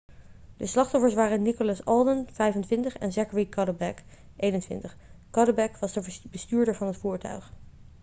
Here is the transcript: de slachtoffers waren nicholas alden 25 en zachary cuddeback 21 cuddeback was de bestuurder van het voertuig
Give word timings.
de 0.57 0.65
slachtoffers 0.65 1.13
waren 1.13 1.41
nicholas 1.41 1.85
alden 1.85 2.27
25 2.31 2.97
en 2.97 3.11
zachary 3.11 3.45
cuddeback 3.49 4.01
21 4.35 4.97
cuddeback 5.31 5.77
was 5.77 5.93
de 5.93 6.27
bestuurder 6.29 6.75
van 6.75 6.87
het 6.87 6.97
voertuig 6.97 7.53